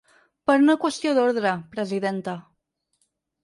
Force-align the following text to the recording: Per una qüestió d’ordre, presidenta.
Per 0.49 0.55
una 0.61 0.75
qüestió 0.85 1.13
d’ordre, 1.19 1.53
presidenta. 1.77 2.37